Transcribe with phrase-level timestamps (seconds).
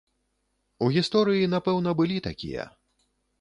[0.85, 2.67] У гісторыі, напэўна, былі такія.